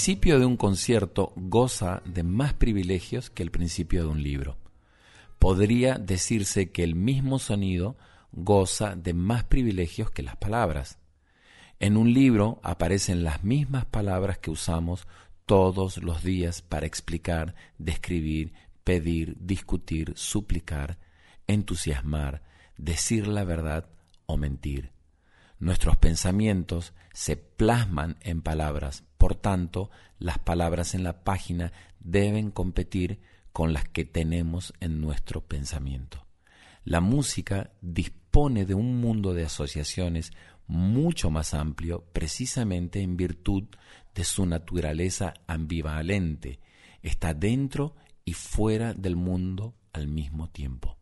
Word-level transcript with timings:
Principio 0.00 0.38
de 0.38 0.46
un 0.46 0.56
concierto 0.56 1.34
goza 1.36 2.00
de 2.06 2.22
más 2.22 2.54
privilegios 2.54 3.28
que 3.28 3.42
el 3.42 3.50
principio 3.50 4.00
de 4.02 4.08
un 4.08 4.22
libro. 4.22 4.56
Podría 5.38 5.98
decirse 5.98 6.72
que 6.72 6.84
el 6.84 6.94
mismo 6.94 7.38
sonido 7.38 7.98
goza 8.32 8.96
de 8.96 9.12
más 9.12 9.44
privilegios 9.44 10.10
que 10.10 10.22
las 10.22 10.36
palabras. 10.36 10.98
En 11.80 11.98
un 11.98 12.14
libro 12.14 12.60
aparecen 12.62 13.24
las 13.24 13.44
mismas 13.44 13.84
palabras 13.84 14.38
que 14.38 14.50
usamos 14.50 15.06
todos 15.44 15.98
los 15.98 16.24
días 16.24 16.62
para 16.62 16.86
explicar, 16.86 17.54
describir, 17.76 18.54
pedir, 18.84 19.36
discutir, 19.38 20.14
suplicar, 20.16 20.96
entusiasmar, 21.46 22.42
decir 22.78 23.26
la 23.26 23.44
verdad 23.44 23.90
o 24.24 24.38
mentir. 24.38 24.92
Nuestros 25.60 25.98
pensamientos 25.98 26.94
se 27.12 27.36
plasman 27.36 28.16
en 28.22 28.40
palabras, 28.40 29.04
por 29.18 29.34
tanto, 29.34 29.90
las 30.18 30.38
palabras 30.38 30.94
en 30.94 31.04
la 31.04 31.22
página 31.22 31.70
deben 31.98 32.50
competir 32.50 33.20
con 33.52 33.74
las 33.74 33.86
que 33.86 34.06
tenemos 34.06 34.72
en 34.80 35.02
nuestro 35.02 35.42
pensamiento. 35.42 36.26
La 36.82 37.02
música 37.02 37.72
dispone 37.82 38.64
de 38.64 38.72
un 38.72 39.02
mundo 39.02 39.34
de 39.34 39.44
asociaciones 39.44 40.32
mucho 40.66 41.30
más 41.30 41.52
amplio 41.52 42.06
precisamente 42.14 43.02
en 43.02 43.18
virtud 43.18 43.64
de 44.14 44.24
su 44.24 44.46
naturaleza 44.46 45.34
ambivalente. 45.46 46.60
Está 47.02 47.34
dentro 47.34 47.96
y 48.24 48.32
fuera 48.32 48.94
del 48.94 49.16
mundo 49.16 49.74
al 49.92 50.08
mismo 50.08 50.48
tiempo. 50.48 50.96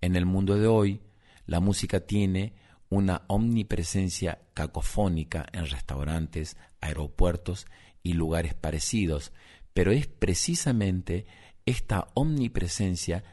En 0.00 0.16
el 0.16 0.24
mundo 0.24 0.56
de 0.56 0.68
hoy, 0.68 1.02
la 1.44 1.60
música 1.60 2.00
tiene 2.00 2.54
una 2.90 3.22
omnipresencia 3.28 4.42
cacofónica 4.52 5.46
en 5.52 5.66
restaurantes, 5.66 6.56
aeropuertos 6.80 7.66
y 8.02 8.12
lugares 8.12 8.54
parecidos, 8.54 9.32
pero 9.72 9.92
es 9.92 10.06
precisamente 10.06 11.26
esta 11.64 12.08
omnipresencia 12.14 13.24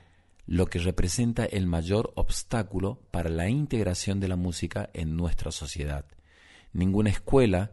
lo 0.46 0.68
que 0.68 0.80
representa 0.80 1.44
el 1.44 1.66
mayor 1.66 2.14
obstáculo 2.16 3.02
para 3.12 3.30
la 3.30 3.50
integración 3.50 4.20
de 4.20 4.30
la 4.30 4.38
música 4.38 4.90
en 4.94 5.18
nuestra 5.18 5.52
sociedad. 5.52 6.06
Ninguna 6.72 7.10
escuela 7.10 7.72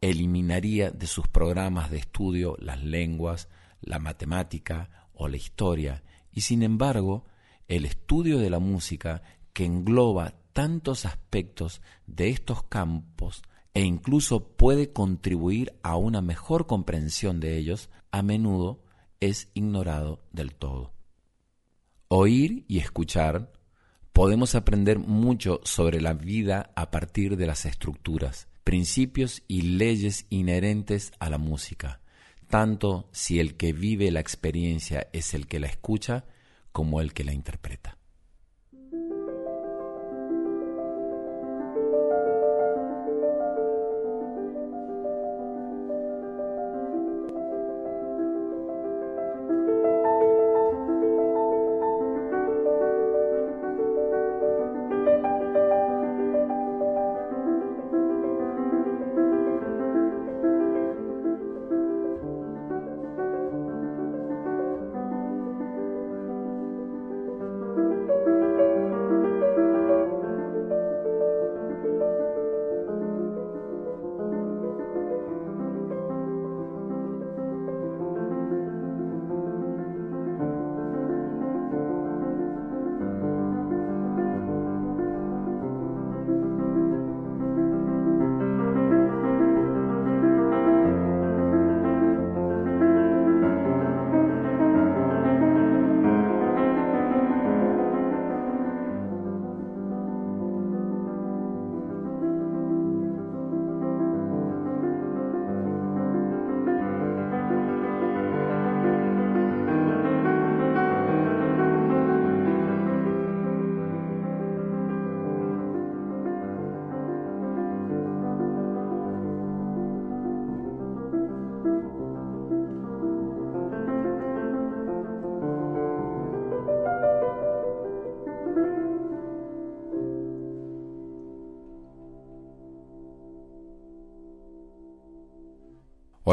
eliminaría 0.00 0.90
de 0.90 1.06
sus 1.06 1.28
programas 1.28 1.90
de 1.90 1.98
estudio 1.98 2.56
las 2.60 2.82
lenguas, 2.82 3.48
la 3.80 3.98
matemática 3.98 5.08
o 5.12 5.28
la 5.28 5.36
historia, 5.36 6.02
y 6.32 6.42
sin 6.42 6.62
embargo, 6.62 7.26
el 7.68 7.84
estudio 7.84 8.38
de 8.38 8.50
la 8.50 8.58
música, 8.58 9.22
que 9.52 9.64
engloba 9.64 10.34
tantos 10.54 11.04
aspectos 11.04 11.82
de 12.06 12.30
estos 12.30 12.62
campos 12.62 13.42
e 13.74 13.82
incluso 13.82 14.56
puede 14.56 14.92
contribuir 14.92 15.74
a 15.82 15.96
una 15.96 16.22
mejor 16.22 16.66
comprensión 16.66 17.40
de 17.40 17.58
ellos, 17.58 17.90
a 18.12 18.22
menudo 18.22 18.84
es 19.20 19.50
ignorado 19.52 20.22
del 20.32 20.54
todo. 20.54 20.94
Oír 22.08 22.64
y 22.68 22.78
escuchar 22.78 23.52
podemos 24.12 24.54
aprender 24.54 25.00
mucho 25.00 25.60
sobre 25.64 26.00
la 26.00 26.14
vida 26.14 26.70
a 26.76 26.92
partir 26.92 27.36
de 27.36 27.46
las 27.46 27.66
estructuras, 27.66 28.46
principios 28.62 29.42
y 29.48 29.62
leyes 29.62 30.26
inherentes 30.30 31.12
a 31.18 31.30
la 31.30 31.38
música, 31.38 32.00
tanto 32.48 33.08
si 33.10 33.40
el 33.40 33.56
que 33.56 33.72
vive 33.72 34.12
la 34.12 34.20
experiencia 34.20 35.08
es 35.12 35.34
el 35.34 35.48
que 35.48 35.58
la 35.58 35.66
escucha 35.66 36.26
como 36.70 37.00
el 37.00 37.12
que 37.12 37.24
la 37.24 37.32
interpreta. 37.32 37.98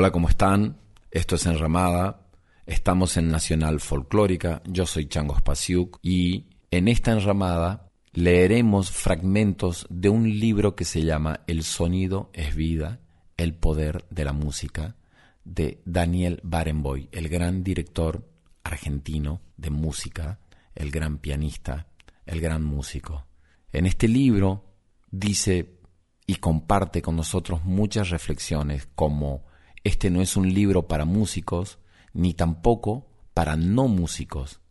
Hola, 0.01 0.09
¿cómo 0.09 0.29
están? 0.29 0.77
Esto 1.11 1.35
es 1.35 1.45
Enramada, 1.45 2.25
estamos 2.65 3.17
en 3.17 3.29
Nacional 3.29 3.79
Folclórica, 3.79 4.63
yo 4.65 4.87
soy 4.87 5.05
Changos 5.05 5.43
Pasiuk 5.43 5.99
y 6.01 6.47
en 6.71 6.87
esta 6.87 7.11
enramada 7.11 7.91
leeremos 8.11 8.89
fragmentos 8.89 9.85
de 9.91 10.09
un 10.09 10.27
libro 10.27 10.75
que 10.75 10.85
se 10.85 11.03
llama 11.03 11.41
El 11.45 11.61
sonido 11.61 12.31
es 12.33 12.55
vida, 12.55 12.99
el 13.37 13.53
poder 13.53 14.07
de 14.09 14.25
la 14.25 14.33
música, 14.33 14.95
de 15.43 15.83
Daniel 15.85 16.39
Barenboim, 16.41 17.07
el 17.11 17.29
gran 17.29 17.63
director 17.63 18.27
argentino 18.63 19.41
de 19.55 19.69
música, 19.69 20.39
el 20.73 20.89
gran 20.89 21.19
pianista, 21.19 21.89
el 22.25 22.41
gran 22.41 22.63
músico. 22.63 23.27
En 23.71 23.85
este 23.85 24.07
libro 24.07 24.65
dice 25.11 25.77
y 26.25 26.37
comparte 26.37 27.03
con 27.03 27.15
nosotros 27.15 27.63
muchas 27.63 28.09
reflexiones 28.09 28.89
como 28.95 29.50
este 29.83 30.09
no 30.09 30.21
es 30.21 30.35
un 30.35 30.53
libro 30.53 30.87
para 30.87 31.05
músicos, 31.05 31.79
ni 32.13 32.33
tampoco 32.33 33.07
para 33.33 33.55
no 33.55 33.87
músicos, 33.87 34.61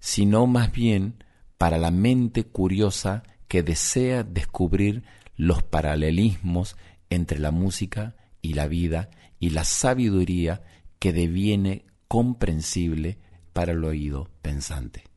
sino 0.00 0.46
más 0.46 0.72
bien 0.72 1.24
para 1.58 1.78
la 1.78 1.90
mente 1.90 2.44
curiosa 2.44 3.22
que 3.48 3.62
desea 3.62 4.22
descubrir 4.22 5.04
los 5.36 5.62
paralelismos 5.62 6.76
entre 7.10 7.38
la 7.38 7.50
música 7.50 8.16
y 8.42 8.54
la 8.54 8.66
vida 8.66 9.10
y 9.38 9.50
la 9.50 9.64
sabiduría 9.64 10.62
que 10.98 11.12
deviene 11.12 11.86
comprensible 12.08 13.18
para 13.52 13.72
el 13.72 13.84
oído 13.84 14.30
pensante. 14.42 15.07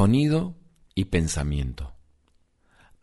Sonido 0.00 0.56
y 0.94 1.04
pensamiento. 1.04 1.92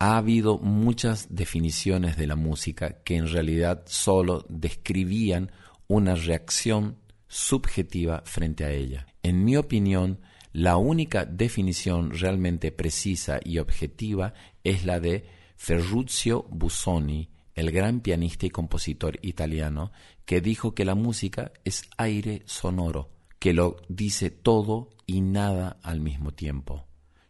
Ha 0.00 0.16
habido 0.16 0.58
muchas 0.58 1.28
definiciones 1.30 2.16
de 2.16 2.26
la 2.26 2.34
música 2.34 3.04
que 3.04 3.14
en 3.14 3.28
realidad 3.28 3.84
solo 3.86 4.44
describían 4.48 5.52
una 5.86 6.16
reacción 6.16 6.98
subjetiva 7.28 8.22
frente 8.24 8.64
a 8.64 8.72
ella. 8.72 9.06
En 9.22 9.44
mi 9.44 9.56
opinión, 9.56 10.18
la 10.52 10.76
única 10.76 11.24
definición 11.24 12.10
realmente 12.10 12.72
precisa 12.72 13.38
y 13.44 13.58
objetiva 13.58 14.34
es 14.64 14.84
la 14.84 14.98
de 14.98 15.24
Ferruccio 15.54 16.46
Busoni, 16.50 17.30
el 17.54 17.70
gran 17.70 18.00
pianista 18.00 18.44
y 18.44 18.50
compositor 18.50 19.20
italiano, 19.22 19.92
que 20.24 20.40
dijo 20.40 20.74
que 20.74 20.84
la 20.84 20.96
música 20.96 21.52
es 21.64 21.84
aire 21.96 22.42
sonoro, 22.46 23.12
que 23.38 23.52
lo 23.52 23.76
dice 23.88 24.30
todo 24.30 24.90
y 25.06 25.20
nada 25.20 25.78
al 25.84 26.00
mismo 26.00 26.32
tiempo. 26.32 26.87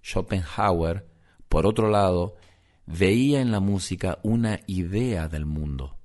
Schopenhauer, 0.08 1.06
por 1.48 1.66
otro 1.66 1.90
lado, 1.90 2.36
veía 2.86 3.42
en 3.42 3.50
la 3.50 3.60
música 3.60 4.18
una 4.22 4.60
idea 4.66 5.28
del 5.28 5.44
mundo. 5.44 5.98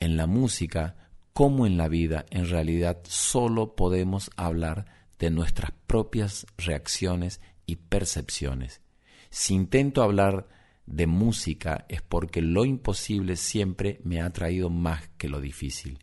En 0.00 0.16
la 0.16 0.26
música, 0.26 0.96
como 1.34 1.66
en 1.66 1.76
la 1.76 1.88
vida, 1.88 2.24
en 2.30 2.48
realidad 2.48 3.00
solo 3.04 3.76
podemos 3.76 4.30
hablar 4.36 4.86
de 5.18 5.30
nuestras 5.30 5.72
propias 5.86 6.46
reacciones 6.56 7.40
y 7.66 7.76
percepciones. 7.76 8.80
Si 9.28 9.54
intento 9.54 10.02
hablar 10.02 10.48
de 10.86 11.06
música 11.06 11.84
es 11.88 12.00
porque 12.00 12.40
lo 12.40 12.64
imposible 12.64 13.36
siempre 13.36 14.00
me 14.04 14.22
ha 14.22 14.30
traído 14.30 14.70
más 14.70 15.08
que 15.18 15.28
lo 15.28 15.40
difícil. 15.40 15.98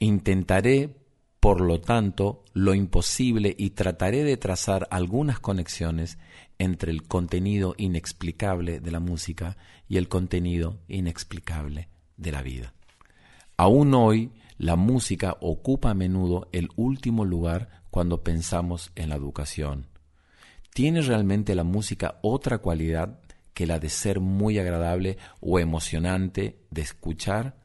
Intentaré 0.00 1.01
por 1.42 1.60
lo 1.60 1.80
tanto, 1.80 2.44
lo 2.52 2.72
imposible 2.72 3.52
y 3.58 3.70
trataré 3.70 4.22
de 4.22 4.36
trazar 4.36 4.86
algunas 4.92 5.40
conexiones 5.40 6.16
entre 6.60 6.92
el 6.92 7.02
contenido 7.02 7.74
inexplicable 7.78 8.78
de 8.78 8.92
la 8.92 9.00
música 9.00 9.56
y 9.88 9.96
el 9.96 10.08
contenido 10.08 10.78
inexplicable 10.86 11.88
de 12.16 12.30
la 12.30 12.42
vida. 12.42 12.74
Aún 13.56 13.92
hoy, 13.92 14.30
la 14.56 14.76
música 14.76 15.36
ocupa 15.40 15.90
a 15.90 15.94
menudo 15.94 16.48
el 16.52 16.68
último 16.76 17.24
lugar 17.24 17.82
cuando 17.90 18.22
pensamos 18.22 18.92
en 18.94 19.08
la 19.08 19.16
educación. 19.16 19.88
¿Tiene 20.72 21.02
realmente 21.02 21.56
la 21.56 21.64
música 21.64 22.20
otra 22.22 22.58
cualidad 22.58 23.18
que 23.52 23.66
la 23.66 23.80
de 23.80 23.88
ser 23.88 24.20
muy 24.20 24.60
agradable 24.60 25.18
o 25.40 25.58
emocionante 25.58 26.60
de 26.70 26.82
escuchar? 26.82 27.61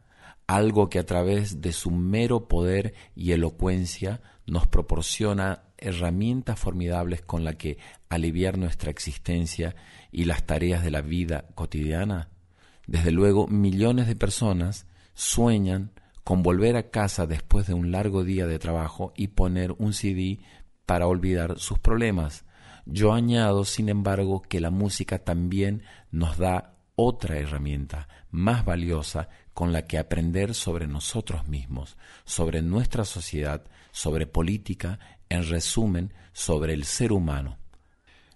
Algo 0.48 0.90
que 0.90 1.00
a 1.00 1.06
través 1.06 1.62
de 1.62 1.74
su 1.74 1.92
mero 1.92 2.48
poder 2.48 2.94
y 3.16 3.34
elocuencia 3.34 4.22
nos 4.46 4.66
proporciona 4.66 5.64
herramientas 5.78 6.58
formidables 6.58 7.22
con 7.22 7.44
las 7.44 7.58
que 7.58 7.78
aliviar 8.10 8.58
nuestra 8.58 8.90
existencia 8.90 9.76
y 10.12 10.26
las 10.26 10.46
tareas 10.46 10.84
de 10.84 10.92
la 10.92 11.02
vida 11.02 11.46
cotidiana? 11.54 12.30
Desde 12.88 13.12
luego, 13.12 13.48
millones 13.48 14.08
de 14.08 14.16
personas 14.16 14.88
sueñan 15.14 15.92
con 16.24 16.44
volver 16.44 16.78
a 16.78 16.90
casa 16.90 17.26
después 17.26 17.68
de 17.68 17.74
un 17.74 17.92
largo 17.92 18.24
día 18.24 18.48
de 18.48 18.60
trabajo 18.60 19.14
y 19.16 19.28
poner 19.30 19.74
un 19.78 19.94
CD 19.94 20.40
para 20.86 21.08
olvidar 21.08 21.60
sus 21.60 21.80
problemas. 21.80 22.46
Yo 22.86 23.14
añado, 23.14 23.66
sin 23.66 23.90
embargo, 23.90 24.42
que 24.42 24.62
la 24.62 24.72
música 24.72 25.20
también 25.20 25.84
nos 26.12 26.38
da 26.38 26.78
otra 26.96 27.38
herramienta 27.38 28.08
más 28.32 28.66
valiosa 28.66 29.30
con 29.54 29.74
la 29.74 29.88
que 29.88 29.98
aprender 29.98 30.54
sobre 30.54 30.88
nosotros 30.88 31.48
mismos, 31.48 31.98
sobre 32.26 32.62
nuestra 32.62 33.06
sociedad, 33.06 33.64
sobre 33.92 34.28
política, 34.28 35.00
en 35.30 35.48
resumen, 35.48 36.14
sobre 36.34 36.74
el 36.74 36.84
ser 36.86 37.12
humano. 37.12 37.58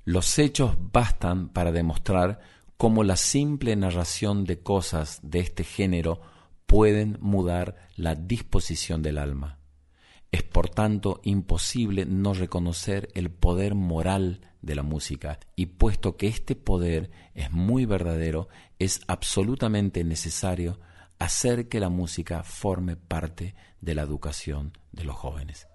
Los 0.04 0.40
hechos 0.40 0.76
bastan 0.92 1.50
para 1.50 1.72
demostrar 1.72 2.40
cómo 2.78 3.04
la 3.04 3.16
simple 3.16 3.76
narración 3.76 4.46
de 4.46 4.60
cosas 4.60 5.20
de 5.22 5.40
este 5.40 5.64
género 5.64 6.22
pueden 6.66 7.18
mudar 7.22 7.88
la 7.96 8.16
disposición 8.16 9.04
del 9.04 9.20
alma. 9.20 9.60
Es 10.32 10.44
por 10.44 10.70
tanto 10.70 11.20
imposible 11.24 12.06
no 12.06 12.34
reconocer 12.34 13.10
el 13.14 13.30
poder 13.30 13.76
moral 13.76 14.42
de 14.62 14.76
la 14.76 14.84
música 14.84 15.40
y 15.56 15.66
puesto 15.68 16.16
que 16.16 16.28
este 16.28 16.56
poder 16.56 17.12
es 17.34 17.52
muy 17.52 17.86
verdadero, 17.86 18.48
es 18.84 19.02
absolutamente 19.06 20.04
necesario 20.04 20.80
hacer 21.20 21.68
que 21.68 21.80
la 21.80 21.90
música 21.90 22.42
forme 22.42 22.96
parte 22.96 23.54
de 23.80 23.94
la 23.94 24.02
educación 24.02 24.76
de 24.92 25.04
los 25.04 25.16
jóvenes. 25.16 25.68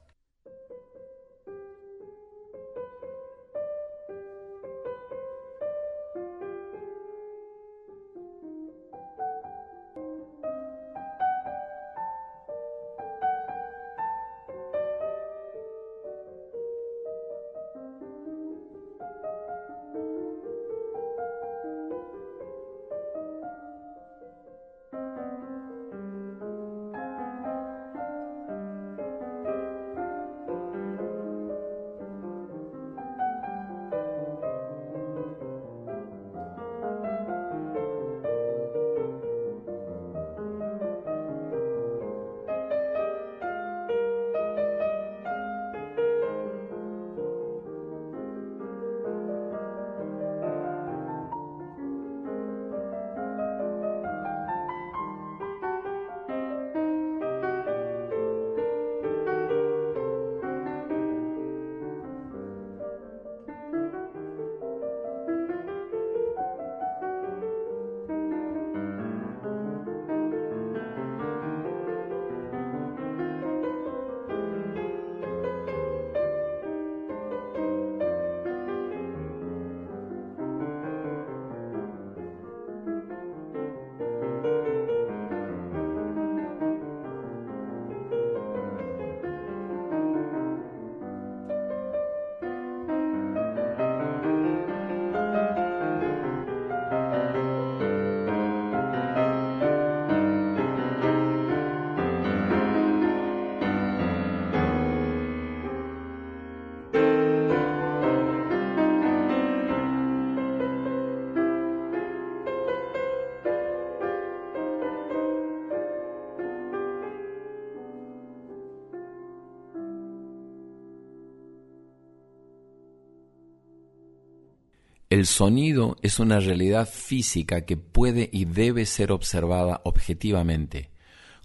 El 125.17 125.25
sonido 125.25 125.97
es 126.03 126.19
una 126.19 126.41
realidad 126.41 126.87
física 126.87 127.63
que 127.63 127.79
puede 127.79 128.29
y 128.35 128.45
debe 128.45 128.85
ser 128.85 129.13
observada 129.13 129.81
objetivamente. 129.85 130.91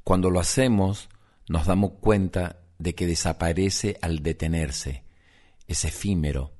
Cuando 0.04 0.30
lo 0.30 0.42
hacemos, 0.42 1.08
nos 1.48 1.68
damos 1.68 1.94
cuenta 2.01 2.63
de 2.80 2.96
que 2.96 3.08
desaparece 3.08 3.98
al 4.01 4.24
detenerse. 4.24 5.06
Es 5.70 5.86
efímero. 5.86 6.51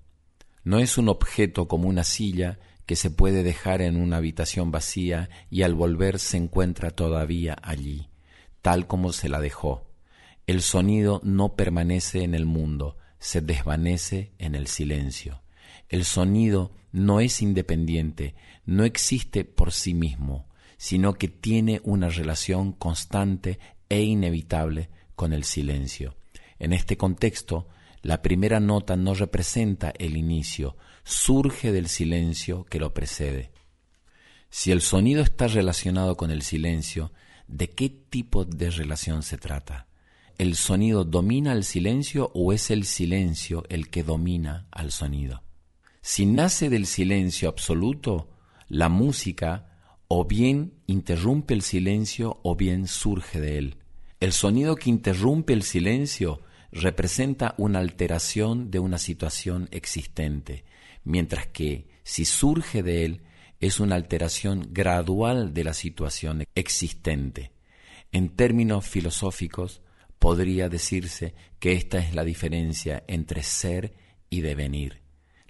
No 0.64 0.80
es 0.80 0.98
un 0.98 1.10
objeto 1.10 1.68
como 1.68 1.90
una 1.90 2.06
silla 2.06 2.60
que 2.86 2.96
se 2.96 3.10
puede 3.10 3.44
dejar 3.44 3.82
en 3.82 3.98
una 3.98 4.16
habitación 4.16 4.72
vacía 4.72 5.30
y 5.50 5.64
al 5.64 5.74
volver 5.76 6.18
se 6.18 6.38
encuentra 6.38 6.92
todavía 6.92 7.58
allí, 7.62 8.08
tal 8.62 8.88
como 8.88 9.12
se 9.12 9.28
la 9.28 9.42
dejó. 9.42 9.86
El 10.48 10.62
sonido 10.62 11.20
no 11.26 11.58
permanece 11.58 12.24
en 12.24 12.36
el 12.36 12.46
mundo, 12.46 12.96
se 13.20 13.42
desvanece 13.42 14.32
en 14.38 14.56
el 14.56 14.68
silencio. 14.68 15.42
El 15.92 16.06
sonido 16.06 16.72
no 16.94 17.20
es 17.20 17.42
independiente, 17.42 18.34
no 18.66 18.86
existe 18.86 19.44
por 19.44 19.74
sí 19.74 19.94
mismo, 19.94 20.48
sino 20.78 21.16
que 21.16 21.28
tiene 21.28 21.82
una 21.84 22.08
relación 22.08 22.72
constante 22.72 23.60
e 23.90 24.02
inevitable 24.02 24.90
con 25.18 25.34
el 25.34 25.44
silencio. 25.44 26.16
En 26.60 26.72
este 26.72 26.96
contexto, 26.96 27.68
la 28.04 28.22
primera 28.22 28.62
nota 28.62 28.96
no 28.96 29.14
representa 29.16 29.94
el 30.00 30.16
inicio, 30.16 30.78
surge 31.04 31.74
del 31.74 31.90
silencio 31.90 32.64
que 32.64 32.80
lo 32.80 32.94
precede. 32.94 33.52
Si 34.50 34.72
el 34.72 34.80
sonido 34.80 35.22
está 35.22 35.48
relacionado 35.48 36.16
con 36.16 36.32
el 36.32 36.42
silencio, 36.42 37.12
¿de 37.50 37.70
qué 37.70 37.90
tipo 37.90 38.46
de 38.46 38.70
relación 38.70 39.24
se 39.24 39.38
trata? 39.38 39.88
¿El 40.38 40.56
sonido 40.56 41.04
domina 41.04 41.52
al 41.52 41.66
silencio 41.66 42.32
o 42.34 42.54
es 42.54 42.72
el 42.72 42.86
silencio 42.86 43.66
el 43.68 43.90
que 43.90 44.04
domina 44.04 44.68
al 44.72 44.94
sonido? 44.94 45.44
Si 46.02 46.26
nace 46.26 46.70
del 46.70 46.88
silencio 46.88 47.48
absoluto, 47.48 48.30
la 48.68 48.90
música 48.90 49.78
o 50.08 50.26
bien 50.26 50.74
interrumpe 50.88 51.54
el 51.54 51.62
silencio 51.62 52.40
o 52.44 52.56
bien 52.56 52.88
surge 52.88 53.40
de 53.40 53.58
él. 53.60 53.78
El 54.20 54.34
sonido 54.34 54.76
que 54.76 54.90
interrumpe 54.90 55.54
el 55.54 55.64
silencio 55.64 56.42
representa 56.72 57.54
una 57.58 57.80
alteración 57.80 58.72
de 58.72 58.80
una 58.80 58.98
situación 58.98 59.68
existente, 59.72 60.64
mientras 61.04 61.48
que 61.48 61.88
si 62.04 62.26
surge 62.26 62.82
de 62.82 63.06
él 63.06 63.22
es 63.60 63.80
una 63.80 63.96
alteración 63.96 64.70
gradual 64.72 65.54
de 65.54 65.64
la 65.64 65.74
situación 65.74 66.46
existente. 66.56 67.52
En 68.12 68.30
términos 68.30 68.88
filosóficos, 68.88 69.82
podría 70.18 70.68
decirse 70.68 71.36
que 71.60 71.74
esta 71.74 72.00
es 72.00 72.16
la 72.16 72.24
diferencia 72.24 73.04
entre 73.08 73.44
ser 73.44 73.94
y 74.30 74.42
devenir. 74.42 75.01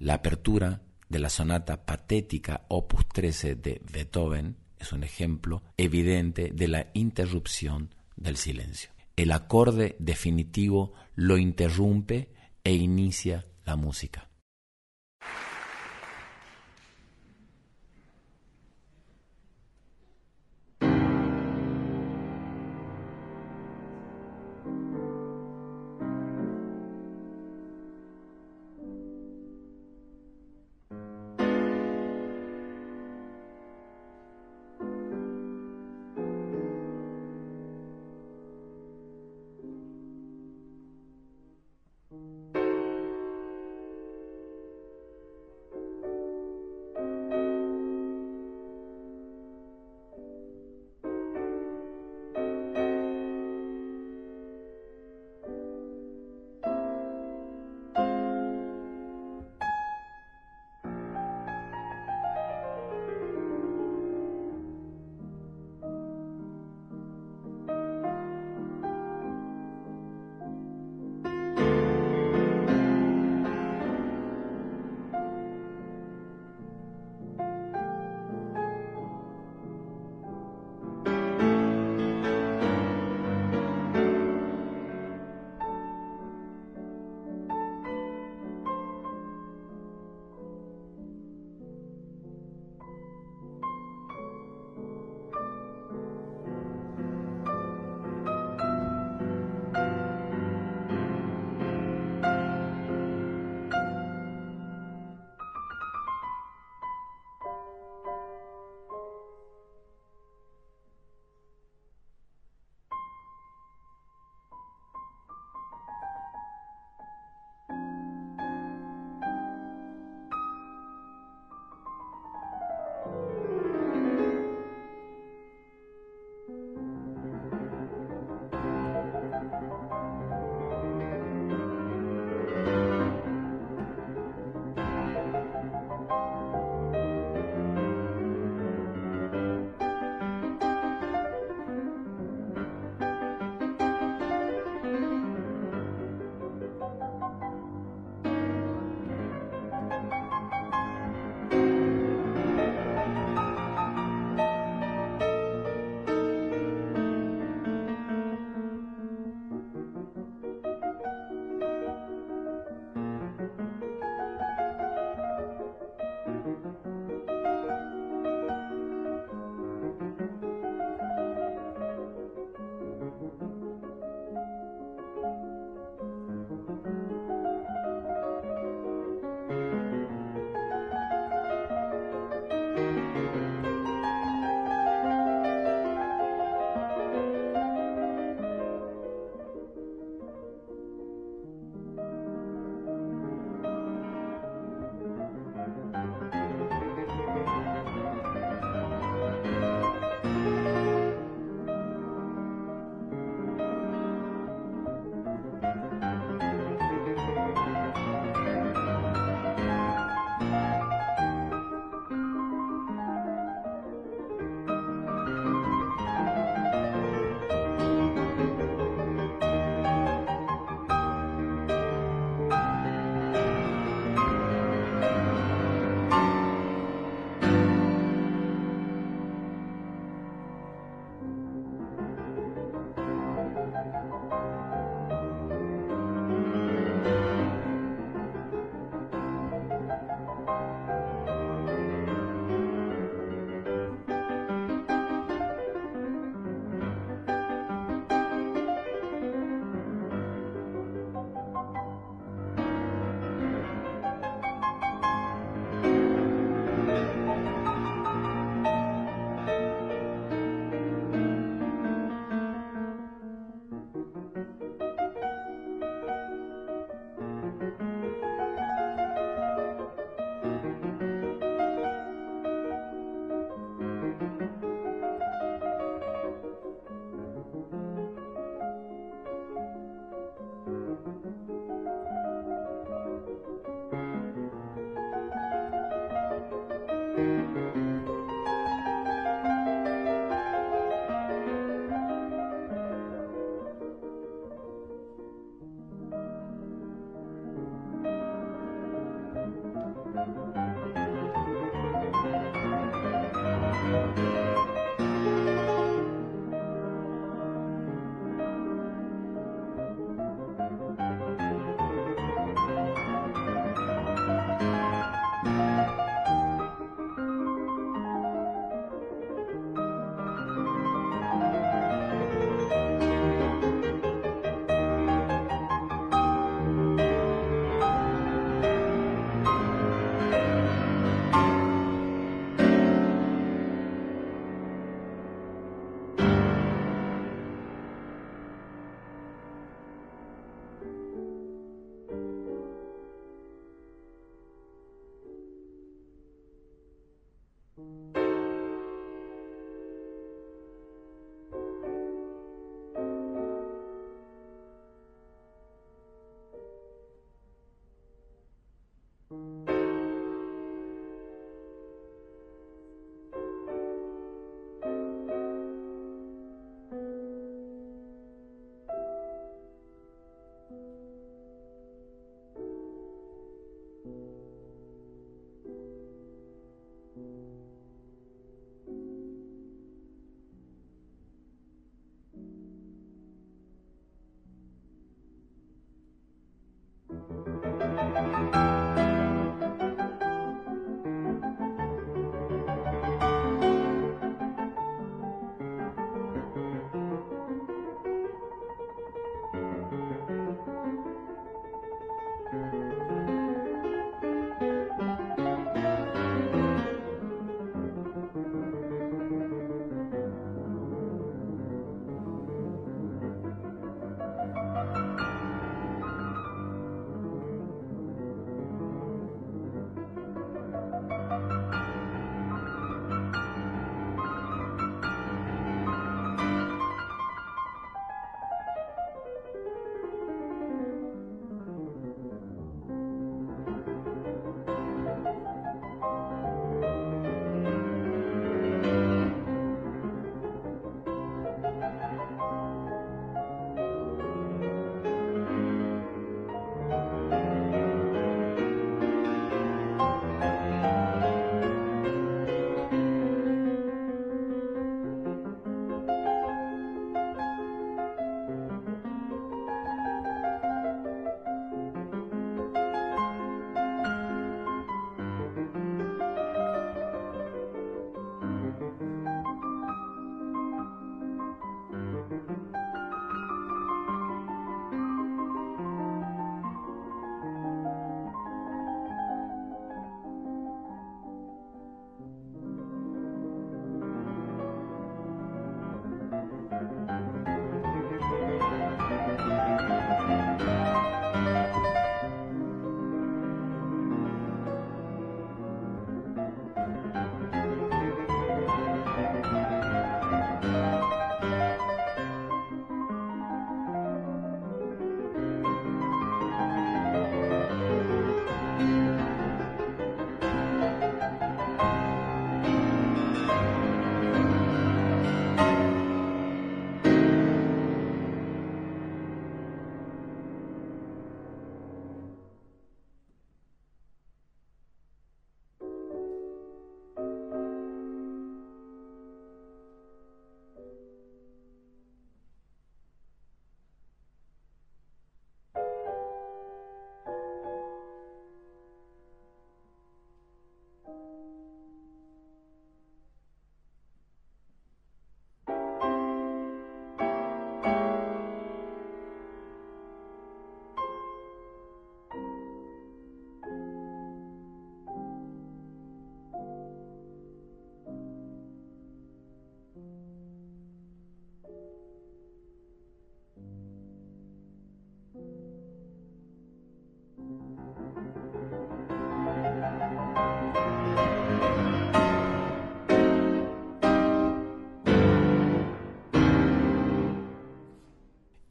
La 0.02 0.16
apertura 0.16 0.82
de 1.10 1.20
la 1.20 1.30
sonata 1.30 1.86
patética 1.86 2.66
opus 2.70 3.08
13 3.08 3.54
de 3.54 3.84
Beethoven 3.94 4.58
es 4.80 4.94
un 4.94 5.04
ejemplo 5.04 5.62
evidente 5.78 6.50
de 6.52 6.68
la 6.68 6.88
interrupción 6.96 7.94
del 8.16 8.36
silencio. 8.36 8.90
El 9.16 9.32
acorde 9.32 9.96
definitivo 10.00 10.94
lo 11.14 11.38
interrumpe 11.38 12.34
e 12.64 12.74
inicia 12.74 13.46
la 13.64 13.76
música. 13.76 14.31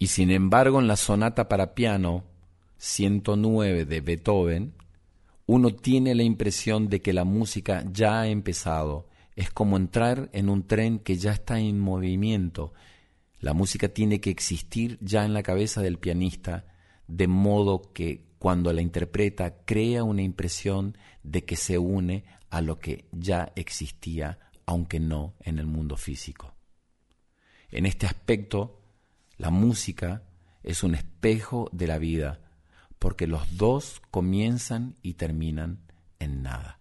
Sin 0.09 0.31
embargo 0.31 0.81
en 0.81 0.87
la 0.89 0.97
sonata 0.97 1.49
para 1.49 1.75
piano 1.75 2.25
109 2.79 3.85
de 3.85 4.01
Beethoven, 4.01 4.75
uno 5.47 5.75
tiene 5.75 6.15
la 6.15 6.23
impresión 6.23 6.89
de 6.89 7.03
que 7.03 7.13
la 7.13 7.25
música 7.25 7.85
ya 7.93 8.21
ha 8.21 8.29
empezado. 8.29 9.09
Es 9.37 9.51
como 9.51 9.77
entrar 9.77 10.31
en 10.33 10.49
un 10.49 10.67
tren 10.67 10.99
que 11.01 11.17
ya 11.17 11.33
está 11.33 11.61
en 11.61 11.79
movimiento. 11.79 12.73
La 13.41 13.53
música 13.53 13.89
tiene 13.89 14.21
que 14.21 14.31
existir 14.31 14.97
ya 15.01 15.25
en 15.25 15.35
la 15.35 15.43
cabeza 15.43 15.83
del 15.83 15.99
pianista, 15.99 16.67
de 17.09 17.27
modo 17.27 17.83
que 17.93 18.25
cuando 18.39 18.73
la 18.73 18.81
interpreta 18.81 19.65
crea 19.65 20.05
una 20.05 20.23
impresión 20.23 20.97
de 21.23 21.45
que 21.45 21.57
se 21.57 21.79
une 21.79 22.25
a 22.49 22.63
lo 22.63 22.79
que 22.79 23.05
ya 23.13 23.53
existía, 23.57 24.39
aunque 24.65 25.01
no 25.01 25.35
en 25.41 25.59
el 25.59 25.67
mundo 25.67 25.97
físico. 25.97 26.55
En 27.71 27.87
este 27.87 28.07
aspecto, 28.07 28.80
la 29.41 29.49
música 29.49 30.23
es 30.63 30.83
un 30.83 30.95
espejo 30.95 31.71
de 31.73 31.87
la 31.87 31.97
vida, 31.97 32.41
porque 32.99 33.27
los 33.27 33.57
dos 33.57 34.03
comienzan 34.11 34.97
y 35.01 35.15
terminan 35.15 35.79
en 36.19 36.43
nada. 36.43 36.80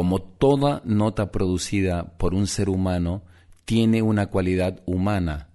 Como 0.00 0.22
toda 0.22 0.80
nota 0.86 1.30
producida 1.30 2.16
por 2.16 2.32
un 2.32 2.46
ser 2.46 2.70
humano 2.70 3.20
tiene 3.66 4.00
una 4.00 4.28
cualidad 4.28 4.80
humana, 4.86 5.50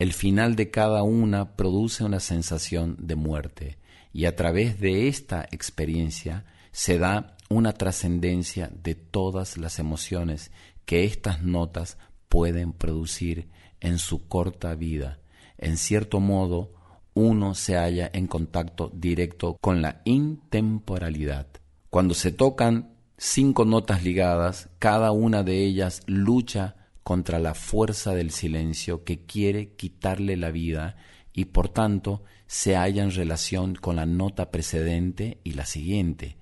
el 0.00 0.12
final 0.12 0.56
de 0.56 0.68
cada 0.72 1.04
una 1.04 1.54
produce 1.54 2.02
una 2.02 2.18
sensación 2.18 2.96
de 2.98 3.14
muerte 3.14 3.78
y 4.12 4.24
a 4.24 4.34
través 4.34 4.80
de 4.80 5.06
esta 5.06 5.46
experiencia 5.52 6.44
se 6.72 6.98
da 6.98 7.36
una 7.48 7.72
trascendencia 7.72 8.68
de 8.82 8.96
todas 8.96 9.58
las 9.58 9.78
emociones 9.78 10.50
que 10.86 11.04
estas 11.04 11.44
notas 11.44 11.96
pueden 12.28 12.72
producir 12.72 13.46
en 13.78 14.00
su 14.00 14.26
corta 14.26 14.74
vida. 14.74 15.20
En 15.56 15.76
cierto 15.76 16.18
modo, 16.18 16.72
uno 17.14 17.54
se 17.54 17.76
halla 17.76 18.10
en 18.12 18.26
contacto 18.26 18.90
directo 18.92 19.56
con 19.60 19.82
la 19.82 20.02
intemporalidad. 20.04 21.46
Cuando 21.90 22.14
se 22.14 22.32
tocan 22.32 22.93
cinco 23.16 23.64
notas 23.64 24.02
ligadas, 24.02 24.68
cada 24.78 25.12
una 25.12 25.42
de 25.42 25.64
ellas 25.64 26.02
lucha 26.06 26.76
contra 27.02 27.38
la 27.38 27.54
fuerza 27.54 28.14
del 28.14 28.30
silencio 28.30 29.04
que 29.04 29.24
quiere 29.24 29.74
quitarle 29.74 30.36
la 30.36 30.50
vida 30.50 30.96
y 31.32 31.46
por 31.46 31.68
tanto 31.68 32.24
se 32.46 32.76
halla 32.76 33.02
en 33.02 33.10
relación 33.10 33.74
con 33.74 33.96
la 33.96 34.06
nota 34.06 34.50
precedente 34.50 35.38
y 35.44 35.52
la 35.52 35.66
siguiente. 35.66 36.36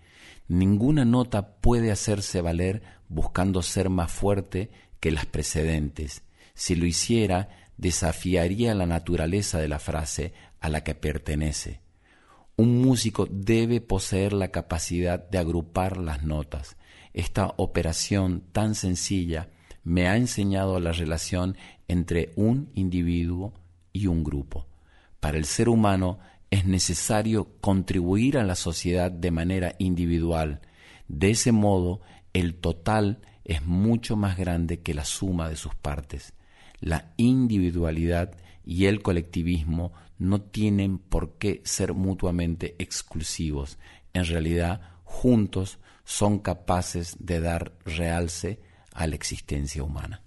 Ninguna 0.49 1.05
nota 1.05 1.57
puede 1.57 1.91
hacerse 1.91 2.41
valer 2.41 2.83
buscando 3.09 3.63
ser 3.63 3.89
más 3.89 4.13
fuerte 4.13 4.71
que 5.01 5.11
las 5.11 5.27
precedentes. 5.27 6.23
Si 6.55 6.75
lo 6.75 6.87
hiciera, 6.87 7.49
desafiaría 7.77 8.75
la 8.75 8.87
naturaleza 8.87 9.59
de 9.59 9.69
la 9.69 9.79
frase 9.79 10.33
a 10.61 10.69
la 10.69 10.85
que 10.85 10.95
pertenece. 10.95 11.81
Un 12.57 12.83
músico 12.83 13.27
debe 13.31 13.81
poseer 13.81 14.33
la 14.33 14.49
capacidad 14.49 15.29
de 15.29 15.39
agrupar 15.39 15.97
las 15.97 16.23
notas. 16.23 16.77
Esta 17.15 17.55
operación 17.57 18.43
tan 18.53 18.75
sencilla 18.75 19.49
me 19.85 20.09
ha 20.09 20.17
enseñado 20.17 20.79
la 20.79 20.93
relación 20.93 21.57
entre 21.89 22.33
un 22.37 22.71
individuo 22.75 23.53
y 23.93 24.07
un 24.07 24.23
grupo. 24.23 24.67
Para 25.21 25.39
el 25.39 25.45
ser 25.45 25.69
humano 25.69 26.19
es 26.51 26.67
necesario 26.67 27.49
contribuir 27.61 28.37
a 28.37 28.45
la 28.45 28.55
sociedad 28.55 29.11
de 29.11 29.31
manera 29.31 29.75
individual. 29.79 30.61
De 31.09 31.31
ese 31.31 31.53
modo, 31.53 32.01
el 32.35 32.55
total 32.55 33.21
es 33.45 33.65
mucho 33.65 34.17
más 34.17 34.37
grande 34.37 34.81
que 34.81 34.95
la 34.95 35.05
suma 35.05 35.49
de 35.49 35.57
sus 35.57 35.75
partes. 35.75 36.35
La 36.81 37.13
individualidad 37.17 38.37
y 38.65 38.87
el 38.87 39.03
colectivismo 39.03 39.93
no 40.23 40.41
tienen 40.41 40.99
por 40.99 41.37
qué 41.39 41.63
ser 41.65 41.95
mutuamente 41.95 42.77
exclusivos. 42.79 43.79
En 44.13 44.25
realidad, 44.25 44.81
juntos 45.03 45.79
son 46.05 46.39
capaces 46.39 47.17
de 47.19 47.41
dar 47.41 47.73
realce 47.85 48.61
a 48.93 49.07
la 49.07 49.17
existencia 49.17 49.83
humana. 49.83 50.23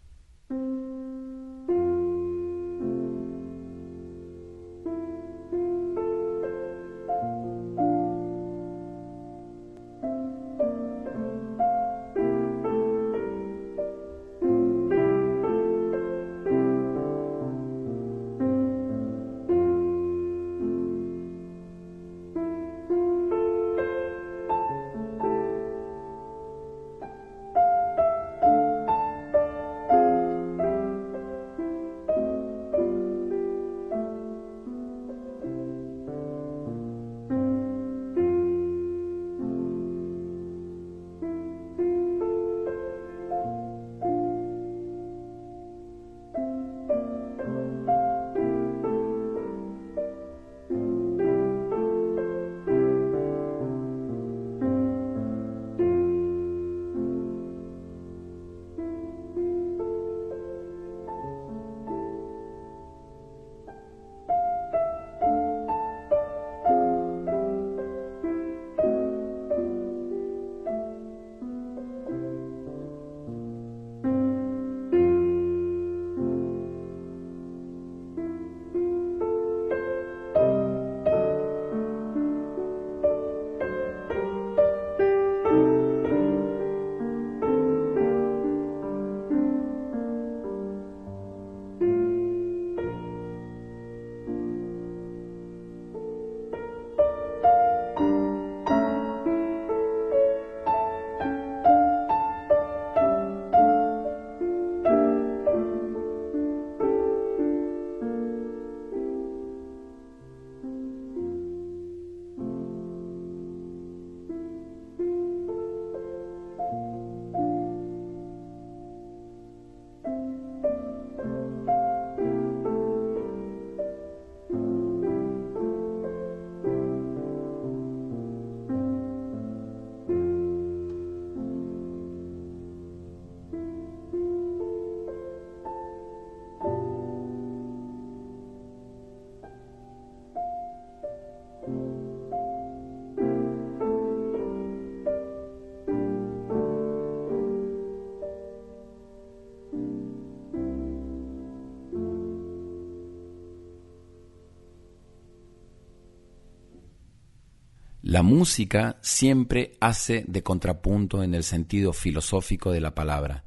La 158.16 158.24
música 158.24 158.96
siempre 159.02 159.76
hace 159.82 160.24
de 160.26 160.42
contrapunto 160.42 161.22
en 161.22 161.36
el 161.36 161.44
sentido 161.44 161.92
filosófico 161.92 162.72
de 162.72 162.80
la 162.80 162.96
palabra. 162.96 163.44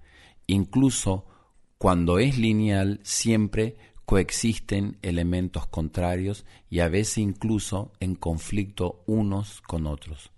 Incluso 0.46 1.24
cuando 1.78 2.18
es 2.18 2.36
lineal, 2.36 3.00
siempre 3.02 3.78
coexisten 4.04 4.98
elementos 5.00 5.66
contrarios 5.68 6.44
y 6.68 6.80
a 6.80 6.88
veces 6.88 7.16
incluso 7.16 7.92
en 7.98 8.14
conflicto 8.14 9.02
unos 9.06 9.62
con 9.62 9.86
otros. 9.86 10.32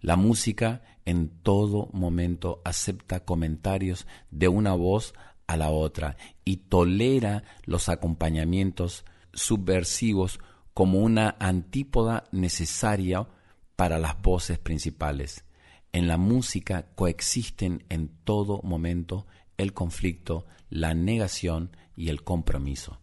La 0.00 0.16
música 0.16 0.80
en 1.04 1.28
todo 1.28 1.90
momento 1.92 2.62
acepta 2.64 3.20
comentarios 3.20 4.06
de 4.30 4.48
una 4.48 4.72
voz 4.72 5.12
a 5.46 5.58
la 5.58 5.68
otra 5.68 6.16
y 6.42 6.56
tolera 6.56 7.44
los 7.66 7.90
acompañamientos 7.90 9.04
subversivos 9.34 10.40
como 10.72 11.00
una 11.00 11.36
antípoda 11.38 12.24
necesaria 12.32 13.28
para 13.76 13.98
las 13.98 14.20
voces 14.22 14.58
principales. 14.58 15.44
En 15.92 16.08
la 16.08 16.16
música 16.16 16.86
coexisten 16.94 17.84
en 17.88 18.08
todo 18.24 18.60
momento 18.62 19.26
el 19.56 19.72
conflicto, 19.72 20.46
la 20.68 20.94
negación 20.94 21.76
y 21.96 22.08
el 22.08 22.22
compromiso. 22.24 23.00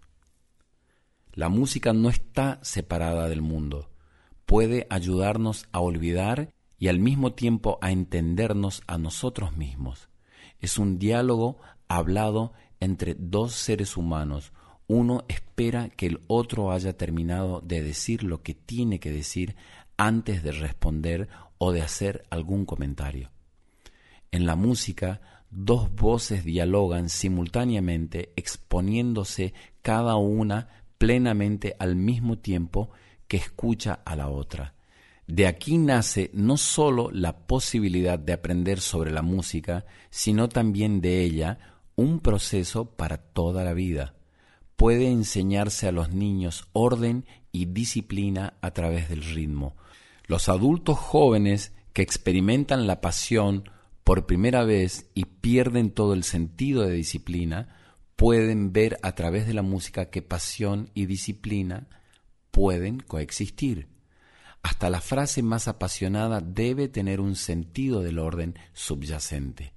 La 1.34 1.48
música 1.48 1.94
no 1.94 2.10
está 2.10 2.60
separada 2.62 3.30
del 3.30 3.42
mundo, 3.42 3.90
puede 4.46 4.86
ayudarnos 4.90 5.68
a 5.72 5.80
olvidar 5.80 6.54
y 6.78 6.90
al 6.90 7.00
mismo 7.00 7.34
tiempo 7.34 7.78
a 7.82 7.92
entendernos 7.92 8.82
a 8.88 8.98
nosotros 8.98 9.56
mismos. 9.56 10.10
Es 10.60 10.78
un 10.78 11.00
diálogo 11.00 11.60
hablado 11.88 12.54
entre 12.82 13.16
dos 13.16 13.54
seres 13.54 13.96
humanos. 13.96 14.52
Uno 14.88 15.24
espera 15.30 15.90
que 15.90 16.08
el 16.08 16.20
otro 16.28 16.72
haya 16.72 16.98
terminado 16.98 17.62
de 17.62 17.82
decir 17.82 18.24
lo 18.24 18.42
que 18.42 18.54
tiene 18.54 19.00
que 19.00 19.12
decir 19.12 19.56
antes 20.02 20.42
de 20.42 20.52
responder 20.52 21.30
o 21.60 21.72
de 21.72 21.84
hacer 21.84 22.26
algún 22.32 22.66
comentario. 22.66 23.30
En 24.32 24.48
la 24.48 24.56
música, 24.56 25.22
dos 25.52 25.94
voces 25.94 26.44
dialogan 26.44 27.08
simultáneamente 27.08 28.34
exponiéndose 28.36 29.54
cada 29.84 30.16
una 30.16 30.70
plenamente 30.98 31.76
al 31.78 31.96
mismo 31.96 32.40
tiempo 32.40 32.90
que 33.28 33.38
escucha 33.38 34.00
a 34.04 34.16
la 34.16 34.30
otra. 34.30 34.74
De 35.28 35.46
aquí 35.46 35.78
nace 35.78 36.32
no 36.34 36.58
sólo 36.58 37.12
la 37.12 37.46
posibilidad 37.46 38.18
de 38.18 38.34
aprender 38.34 38.80
sobre 38.80 39.12
la 39.12 39.22
música, 39.22 39.86
sino 40.10 40.50
también 40.50 41.00
de 41.00 41.22
ella 41.22 41.60
un 41.96 42.22
proceso 42.22 42.86
para 42.86 43.18
toda 43.18 43.64
la 43.64 43.74
vida. 43.74 44.16
Puede 44.78 45.12
enseñarse 45.12 45.88
a 45.88 45.92
los 45.92 46.12
niños 46.12 46.68
orden 46.74 47.28
y 47.52 47.66
disciplina 47.66 48.56
a 48.62 48.72
través 48.72 49.08
del 49.08 49.22
ritmo. 49.22 49.76
Los 50.32 50.48
adultos 50.48 50.98
jóvenes 50.98 51.74
que 51.92 52.02
experimentan 52.02 52.88
la 52.88 53.02
pasión 53.02 53.70
por 54.06 54.28
primera 54.28 54.64
vez 54.64 55.12
y 55.14 55.26
pierden 55.26 55.92
todo 55.92 56.14
el 56.14 56.24
sentido 56.24 56.84
de 56.84 56.94
disciplina, 56.94 57.76
pueden 58.16 58.72
ver 58.72 58.98
a 59.02 59.14
través 59.14 59.46
de 59.46 59.54
la 59.54 59.62
música 59.62 60.10
que 60.10 60.22
pasión 60.22 60.90
y 60.94 61.06
disciplina 61.06 61.90
pueden 62.50 63.02
coexistir. 63.02 63.90
Hasta 64.64 64.90
la 64.90 65.02
frase 65.02 65.44
más 65.44 65.68
apasionada 65.68 66.40
debe 66.40 66.88
tener 66.88 67.20
un 67.20 67.36
sentido 67.36 68.00
del 68.00 68.18
orden 68.18 68.58
subyacente, 68.72 69.74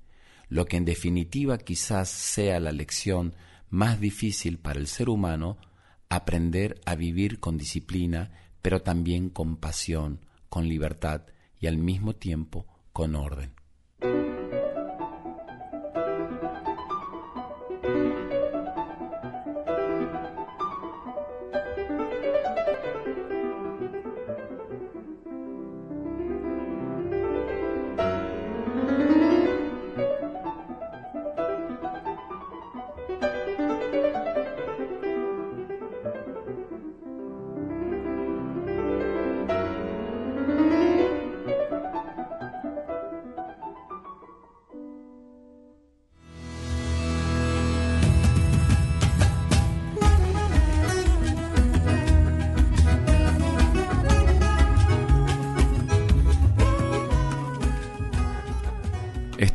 lo 0.49 0.67
que 0.67 0.77
en 0.77 0.85
definitiva 0.85 1.59
quizás 1.59 2.09
sea 2.09 2.61
la 2.61 2.71
lección 2.71 3.35
más 3.71 3.99
difícil 3.99 4.61
para 4.61 4.79
el 4.79 4.87
ser 4.87 5.09
humano, 5.09 5.57
aprender 6.09 6.81
a 6.87 6.95
vivir 6.95 7.41
con 7.41 7.59
disciplina, 7.59 8.31
pero 8.63 8.83
también 8.83 9.31
con 9.31 9.57
pasión, 9.57 10.21
con 10.55 10.69
libertad 10.69 11.23
y 11.59 11.67
al 11.67 11.79
mismo 11.79 12.15
tiempo 12.15 12.65
con 12.93 13.17
orden. 13.17 13.55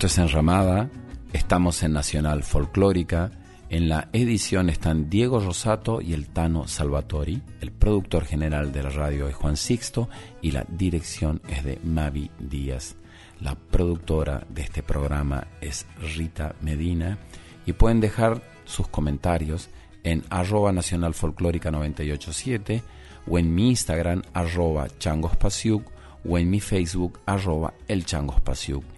Es 0.10 0.18
Enramada, 0.18 0.90
estamos 1.34 1.84
en 1.84 1.94
Nacional 1.94 2.42
Folclórica, 2.42 3.30
en 3.70 3.90
la 3.90 4.10
edición 4.12 4.72
están 4.72 5.08
Diego 5.08 5.40
Rosato 5.40 6.02
y 6.02 6.14
el 6.14 6.30
Tano 6.30 6.68
Salvatori, 6.68 7.44
el 7.62 7.72
productor 7.72 8.26
general 8.26 8.72
de 8.72 8.82
la 8.82 8.90
radio 8.90 9.28
es 9.28 9.36
Juan 9.36 9.56
Sixto 9.56 10.10
y 10.42 10.50
la 10.50 10.66
dirección 10.68 11.44
es 11.48 11.64
de 11.64 11.78
Mavi 11.84 12.32
Díaz. 12.40 12.96
La 13.40 13.54
productora 13.54 14.48
de 14.50 14.64
este 14.64 14.82
programa 14.82 15.46
es 15.62 15.86
Rita 16.16 16.56
Medina 16.62 17.20
y 17.68 17.74
pueden 17.74 18.00
dejar 18.00 18.42
sus 18.66 18.88
comentarios 18.88 19.70
en 20.04 20.24
arroba 20.32 20.72
nacional 20.72 21.14
folclórica 21.14 21.70
987 21.70 22.82
o 23.28 23.38
en 23.38 23.54
mi 23.54 23.70
Instagram 23.70 24.24
arroba 24.34 24.88
changospasiuk 24.98 25.84
o 26.28 26.40
en 26.40 26.50
mi 26.50 26.60
Facebook 26.60 27.20
arroba 27.28 27.76
el 27.88 28.06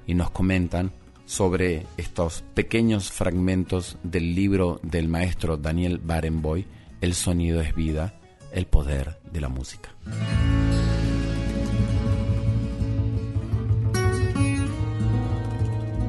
y 0.08 0.14
nos 0.14 0.32
comentan 0.32 0.94
sobre 1.32 1.88
estos 1.96 2.44
pequeños 2.54 3.10
fragmentos 3.10 3.98
del 4.04 4.36
libro 4.36 4.82
del 4.84 5.08
maestro 5.08 5.56
Daniel 5.56 5.98
Barenboy, 6.04 6.68
El 7.00 7.14
sonido 7.14 7.62
es 7.62 7.74
vida, 7.74 8.20
el 8.52 8.66
poder 8.66 9.18
de 9.32 9.40
la 9.40 9.48
música. 9.48 9.92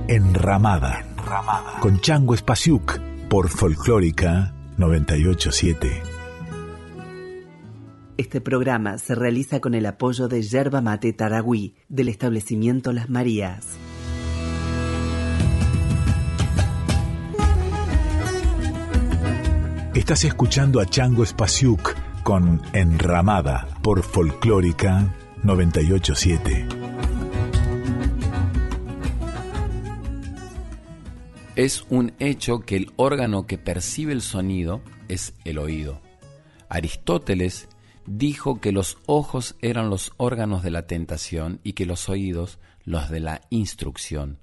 Enramada, 0.08 1.04
con 1.80 2.00
Chango 2.00 2.34
Espasiuk 2.34 2.98
por 3.28 3.48
Folclórica 3.48 4.52
987. 4.76 6.02
Este 8.16 8.40
programa 8.40 8.98
se 8.98 9.14
realiza 9.14 9.60
con 9.60 9.74
el 9.74 9.86
apoyo 9.86 10.26
de 10.26 10.42
Yerba 10.42 10.80
Mate 10.80 11.12
Taragüí 11.12 11.76
del 11.88 12.08
establecimiento 12.08 12.92
Las 12.92 13.08
Marías. 13.08 13.78
Estás 19.94 20.24
escuchando 20.24 20.80
a 20.80 20.86
Chango 20.86 21.22
Spasiuk 21.22 21.94
con 22.22 22.62
Enramada 22.72 23.68
por 23.82 24.02
Folclórica 24.02 25.14
987. 25.42 26.66
Es 31.56 31.84
un 31.90 32.14
hecho 32.20 32.60
que 32.60 32.76
el 32.76 32.90
órgano 32.96 33.46
que 33.46 33.58
percibe 33.58 34.14
el 34.14 34.22
sonido 34.22 34.80
es 35.08 35.34
el 35.44 35.58
oído. 35.58 36.00
Aristóteles 36.70 37.68
dijo 38.06 38.62
que 38.62 38.72
los 38.72 38.96
ojos 39.04 39.56
eran 39.60 39.90
los 39.90 40.12
órganos 40.16 40.62
de 40.62 40.70
la 40.70 40.86
tentación 40.86 41.60
y 41.64 41.74
que 41.74 41.84
los 41.84 42.08
oídos 42.08 42.58
los 42.86 43.10
de 43.10 43.20
la 43.20 43.42
instrucción. 43.50 44.38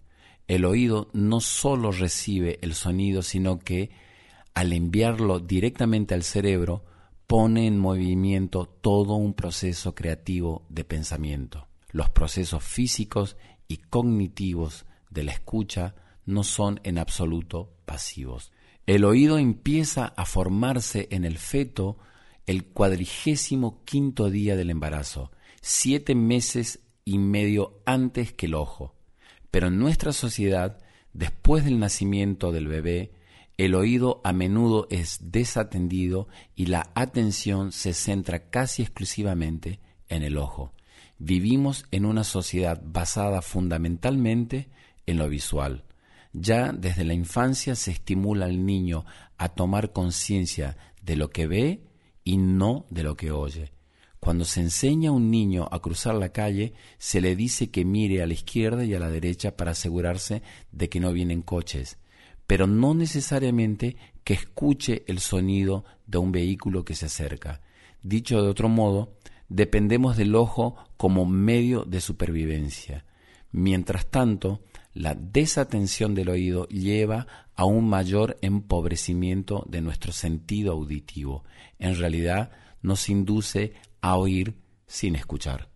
El 0.47 0.63
oído 0.63 1.09
no 1.11 1.41
sólo 1.41 1.91
recibe 1.91 2.59
el 2.61 2.75
sonido, 2.75 3.23
sino 3.23 3.57
que 3.57 3.89
al 4.59 4.73
enviarlo 4.73 5.39
directamente 5.39 6.13
al 6.13 6.23
cerebro, 6.23 6.83
pone 7.27 7.65
en 7.65 7.79
movimiento 7.79 8.65
todo 8.65 9.13
un 9.13 9.33
proceso 9.33 9.95
creativo 9.95 10.65
de 10.67 10.83
pensamiento. 10.83 11.69
Los 11.91 12.09
procesos 12.09 12.61
físicos 12.61 13.37
y 13.69 13.77
cognitivos 13.77 14.85
de 15.09 15.23
la 15.23 15.31
escucha 15.31 15.95
no 16.25 16.43
son 16.43 16.81
en 16.83 16.97
absoluto 16.97 17.71
pasivos. 17.85 18.51
El 18.85 19.05
oído 19.05 19.37
empieza 19.37 20.07
a 20.07 20.25
formarse 20.25 21.07
en 21.11 21.23
el 21.23 21.37
feto 21.37 21.97
el 22.45 22.65
cuadrigésimo 22.65 23.85
quinto 23.85 24.29
día 24.29 24.57
del 24.57 24.71
embarazo, 24.71 25.31
siete 25.61 26.15
meses 26.15 26.81
y 27.05 27.17
medio 27.17 27.79
antes 27.85 28.33
que 28.33 28.47
el 28.47 28.55
ojo. 28.55 28.93
Pero 29.51 29.67
en 29.67 29.79
nuestra 29.79 30.11
sociedad, 30.11 30.79
después 31.13 31.63
del 31.63 31.79
nacimiento 31.79 32.51
del 32.51 32.67
bebé, 32.67 33.13
el 33.59 33.75
oído 33.75 34.21
a 34.23 34.31
menudo 34.31 34.87
es 34.89 35.19
desatendido 35.21 36.29
y 36.55 36.67
la 36.67 36.91
atención 36.95 37.73
se 37.73 37.93
centra 37.93 38.49
casi 38.49 38.83
exclusivamente 38.83 39.81
en 40.07 40.23
el 40.23 40.37
ojo. 40.37 40.71
Vivimos 41.17 41.85
en 41.91 42.05
una 42.05 42.23
sociedad 42.23 42.81
basada 42.81 43.41
fundamentalmente 43.41 44.69
en 45.05 45.17
lo 45.17 45.27
visual. 45.27 45.83
Ya 46.31 46.71
desde 46.71 47.03
la 47.03 47.13
infancia 47.13 47.75
se 47.75 47.91
estimula 47.91 48.45
al 48.45 48.65
niño 48.65 49.03
a 49.37 49.49
tomar 49.49 49.91
conciencia 49.91 50.77
de 51.01 51.17
lo 51.17 51.29
que 51.29 51.45
ve 51.45 51.83
y 52.23 52.37
no 52.37 52.85
de 52.89 53.03
lo 53.03 53.17
que 53.17 53.31
oye. 53.31 53.73
Cuando 54.21 54.45
se 54.45 54.61
enseña 54.61 55.09
a 55.09 55.13
un 55.13 55.29
niño 55.29 55.67
a 55.69 55.81
cruzar 55.81 56.15
la 56.15 56.29
calle, 56.29 56.75
se 56.97 57.19
le 57.19 57.35
dice 57.35 57.69
que 57.69 57.83
mire 57.83 58.23
a 58.23 58.25
la 58.25 58.33
izquierda 58.35 58.85
y 58.85 58.93
a 58.93 58.99
la 58.99 59.09
derecha 59.09 59.57
para 59.57 59.71
asegurarse 59.71 60.43
de 60.71 60.87
que 60.87 61.01
no 61.01 61.11
vienen 61.11 61.41
coches, 61.41 61.97
pero 62.49 62.65
no 62.65 62.95
necesariamente 62.95 63.95
que 64.23 64.33
escuche 64.33 65.03
el 65.05 65.19
sonido 65.19 65.85
de 66.07 66.17
un 66.17 66.31
vehículo 66.31 66.83
que 66.83 66.95
se 66.95 67.05
acerca. 67.05 67.61
Dicho 68.01 68.41
de 68.41 68.49
otro 68.49 68.67
modo, 68.69 69.13
dependemos 69.49 70.17
del 70.17 70.33
ojo 70.33 70.75
como 70.97 71.27
medio 71.27 71.85
de 71.85 72.01
supervivencia. 72.01 73.05
Mientras 73.51 74.07
tanto, 74.07 74.63
la 74.95 75.13
desatención 75.13 76.15
del 76.15 76.29
oído 76.29 76.67
lleva 76.69 77.27
a 77.55 77.65
un 77.65 77.87
mayor 77.87 78.39
empobrecimiento 78.41 79.63
de 79.69 79.81
nuestro 79.81 80.11
sentido 80.11 80.73
auditivo. 80.73 81.43
En 81.77 81.99
realidad 81.99 82.49
nos 82.81 83.09
induce 83.09 83.73
a 84.01 84.17
oír 84.17 84.55
sin 84.87 85.15
escuchar. 85.15 85.69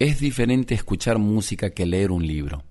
Es 0.00 0.20
diferente 0.20 0.74
escuchar 0.74 1.18
música 1.18 1.70
que 1.70 1.84
leer 1.84 2.12
un 2.12 2.24
libro. 2.24 2.62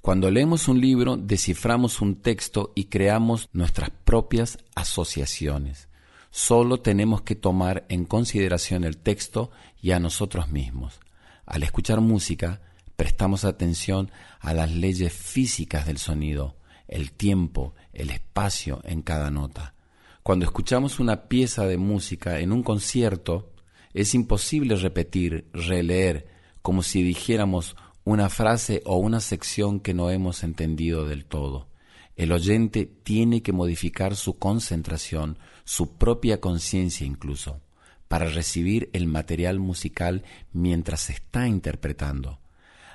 Cuando 0.00 0.30
leemos 0.30 0.68
un 0.68 0.80
libro, 0.80 1.16
desciframos 1.16 2.00
un 2.00 2.22
texto 2.22 2.70
y 2.76 2.84
creamos 2.84 3.48
nuestras 3.52 3.90
propias 3.90 4.58
asociaciones. 4.76 5.88
Solo 6.30 6.78
tenemos 6.78 7.22
que 7.22 7.34
tomar 7.34 7.84
en 7.88 8.04
consideración 8.04 8.84
el 8.84 8.96
texto 8.96 9.50
y 9.80 9.90
a 9.90 9.98
nosotros 9.98 10.50
mismos. 10.50 11.00
Al 11.46 11.64
escuchar 11.64 12.00
música, 12.00 12.60
prestamos 12.94 13.44
atención 13.44 14.12
a 14.38 14.54
las 14.54 14.70
leyes 14.70 15.12
físicas 15.12 15.84
del 15.84 15.98
sonido, 15.98 16.54
el 16.86 17.10
tiempo, 17.10 17.74
el 17.92 18.10
espacio 18.10 18.80
en 18.84 19.02
cada 19.02 19.32
nota. 19.32 19.74
Cuando 20.22 20.44
escuchamos 20.44 21.00
una 21.00 21.24
pieza 21.24 21.66
de 21.66 21.76
música 21.76 22.38
en 22.38 22.52
un 22.52 22.62
concierto, 22.62 23.50
es 23.94 24.14
imposible 24.14 24.76
repetir, 24.76 25.48
releer, 25.52 26.30
como 26.62 26.82
si 26.82 27.02
dijéramos 27.02 27.76
una 28.04 28.28
frase 28.28 28.82
o 28.84 28.96
una 28.96 29.20
sección 29.20 29.80
que 29.80 29.94
no 29.94 30.10
hemos 30.10 30.42
entendido 30.42 31.06
del 31.06 31.24
todo. 31.24 31.68
El 32.16 32.32
oyente 32.32 32.86
tiene 32.86 33.42
que 33.42 33.52
modificar 33.52 34.16
su 34.16 34.38
concentración, 34.38 35.38
su 35.64 35.96
propia 35.96 36.40
conciencia 36.40 37.06
incluso, 37.06 37.60
para 38.08 38.26
recibir 38.26 38.90
el 38.92 39.06
material 39.06 39.58
musical 39.58 40.24
mientras 40.52 41.00
se 41.02 41.14
está 41.14 41.46
interpretando. 41.46 42.38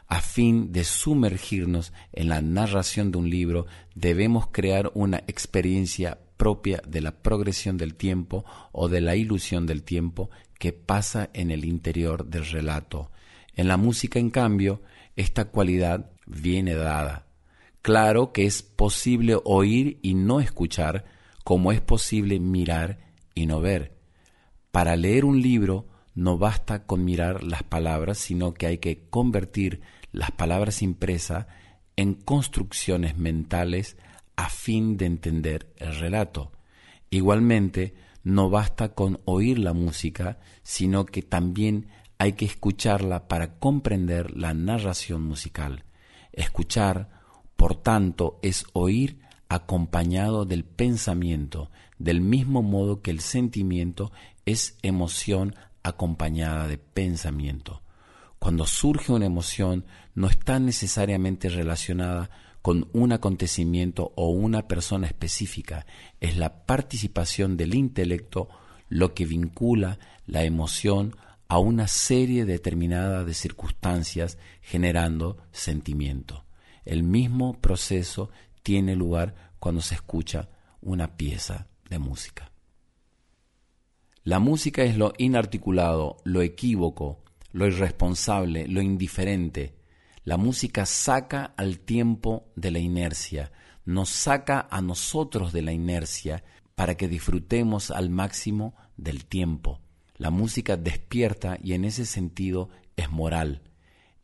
A 0.07 0.21
fin 0.21 0.71
de 0.71 0.83
sumergirnos 0.83 1.91
en 2.13 2.29
la 2.29 2.41
narración 2.41 3.11
de 3.11 3.17
un 3.17 3.29
libro, 3.29 3.65
debemos 3.95 4.47
crear 4.47 4.91
una 4.93 5.17
experiencia 5.27 6.19
propia 6.37 6.81
de 6.87 7.01
la 7.01 7.11
progresión 7.11 7.77
del 7.77 7.95
tiempo 7.95 8.45
o 8.71 8.87
de 8.87 9.01
la 9.01 9.15
ilusión 9.15 9.65
del 9.65 9.83
tiempo 9.83 10.29
que 10.59 10.71
pasa 10.71 11.29
en 11.33 11.51
el 11.51 11.65
interior 11.65 12.25
del 12.25 12.45
relato, 12.45 13.11
en 13.57 13.67
la 13.67 13.75
música, 13.75 14.19
en 14.19 14.29
cambio, 14.29 14.81
esta 15.17 15.45
cualidad 15.45 16.11
viene 16.25 16.75
dada. 16.75 17.27
Claro 17.81 18.31
que 18.31 18.45
es 18.45 18.63
posible 18.63 19.37
oír 19.43 19.99
y 20.01 20.13
no 20.13 20.39
escuchar, 20.39 21.05
como 21.43 21.71
es 21.71 21.81
posible 21.81 22.39
mirar 22.39 22.99
y 23.33 23.45
no 23.45 23.59
ver. 23.59 23.97
Para 24.71 24.95
leer 24.95 25.25
un 25.25 25.41
libro 25.41 25.87
no 26.13 26.37
basta 26.37 26.85
con 26.85 27.03
mirar 27.03 27.43
las 27.43 27.63
palabras, 27.63 28.17
sino 28.17 28.53
que 28.53 28.67
hay 28.67 28.77
que 28.77 29.07
convertir 29.09 29.81
las 30.11 30.31
palabras 30.31 30.81
impresas 30.81 31.47
en 31.95 32.13
construcciones 32.13 33.17
mentales 33.17 33.97
a 34.35 34.49
fin 34.49 34.97
de 34.97 35.05
entender 35.05 35.73
el 35.77 35.95
relato. 35.99 36.51
Igualmente, 37.09 37.95
no 38.23 38.49
basta 38.49 38.93
con 38.93 39.19
oír 39.25 39.57
la 39.59 39.73
música, 39.73 40.39
sino 40.63 41.05
que 41.05 41.21
también 41.21 41.87
hay 42.17 42.33
que 42.33 42.45
escucharla 42.45 43.27
para 43.27 43.59
comprender 43.59 44.35
la 44.35 44.53
narración 44.53 45.23
musical. 45.23 45.83
Escuchar, 46.33 47.09
por 47.55 47.75
tanto, 47.75 48.39
es 48.41 48.65
oír 48.73 49.19
acompañado 49.49 50.45
del 50.45 50.63
pensamiento, 50.63 51.71
del 51.99 52.21
mismo 52.21 52.61
modo 52.61 53.01
que 53.01 53.11
el 53.11 53.21
sentimiento 53.21 54.11
es 54.45 54.77
emoción 54.81 55.55
acompañada 55.83 56.67
de 56.67 56.77
pensamiento. 56.77 57.81
Cuando 58.39 58.65
surge 58.65 59.11
una 59.11 59.25
emoción 59.25 59.85
no 60.13 60.27
está 60.27 60.59
necesariamente 60.59 61.49
relacionada 61.49 62.29
con 62.61 62.89
un 62.93 63.13
acontecimiento 63.13 64.11
o 64.15 64.29
una 64.29 64.67
persona 64.67 65.07
específica, 65.07 65.85
es 66.19 66.37
la 66.37 66.65
participación 66.65 67.55
del 67.57 67.75
intelecto 67.75 68.49
lo 68.89 69.13
que 69.13 69.25
vincula 69.25 69.99
la 70.25 70.43
emoción 70.43 71.15
a 71.49 71.59
una 71.59 71.87
serie 71.87 72.45
determinada 72.45 73.23
de 73.23 73.33
circunstancias 73.33 74.37
generando 74.61 75.37
sentimiento. 75.51 76.45
El 76.85 77.03
mismo 77.03 77.59
proceso 77.59 78.29
tiene 78.63 78.95
lugar 78.95 79.53
cuando 79.59 79.81
se 79.81 79.95
escucha 79.95 80.49
una 80.81 81.15
pieza 81.17 81.67
de 81.89 81.99
música. 81.99 82.51
La 84.23 84.39
música 84.39 84.83
es 84.83 84.97
lo 84.97 85.13
inarticulado, 85.17 86.17
lo 86.25 86.41
equívoco, 86.41 87.23
lo 87.53 87.65
irresponsable, 87.65 88.67
lo 88.67 88.81
indiferente. 88.81 89.77
La 90.25 90.35
música 90.35 90.85
saca 90.85 91.53
al 91.55 91.79
tiempo 91.79 92.51
de 92.57 92.71
la 92.71 92.79
inercia, 92.79 93.53
nos 93.85 94.09
saca 94.09 94.67
a 94.69 94.81
nosotros 94.81 95.53
de 95.53 95.61
la 95.61 95.71
inercia 95.71 96.43
para 96.75 96.95
que 96.95 97.07
disfrutemos 97.07 97.89
al 97.89 98.09
máximo 98.09 98.75
del 98.97 99.25
tiempo. 99.25 99.79
La 100.17 100.31
música 100.31 100.77
despierta 100.77 101.57
y 101.61 101.73
en 101.73 101.85
ese 101.85 102.05
sentido 102.05 102.69
es 102.95 103.09
moral. 103.11 103.61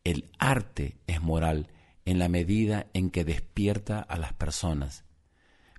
El 0.02 0.30
arte 0.38 0.98
es 1.06 1.22
moral 1.22 1.68
en 2.04 2.18
la 2.18 2.28
medida 2.28 2.88
en 2.92 3.10
que 3.10 3.24
despierta 3.24 4.00
a 4.00 4.18
las 4.18 4.32
personas. 4.32 5.04